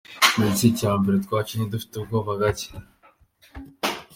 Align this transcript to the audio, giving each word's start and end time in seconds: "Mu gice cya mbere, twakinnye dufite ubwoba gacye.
"Mu 0.37 0.45
gice 0.51 0.67
cya 0.79 0.91
mbere, 0.99 1.15
twakinnye 1.25 1.65
dufite 1.73 1.93
ubwoba 1.95 2.31
gacye. 2.41 2.69